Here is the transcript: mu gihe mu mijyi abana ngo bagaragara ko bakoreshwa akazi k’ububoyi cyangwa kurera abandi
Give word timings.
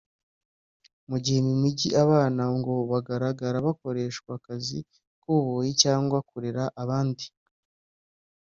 mu 1.09 1.17
gihe 1.23 1.39
mu 1.47 1.55
mijyi 1.61 1.89
abana 2.03 2.43
ngo 2.57 2.73
bagaragara 2.91 3.57
ko 3.59 3.63
bakoreshwa 3.67 4.29
akazi 4.39 4.77
k’ububoyi 5.21 5.71
cyangwa 5.83 6.17
kurera 6.29 6.63
abandi 6.83 7.25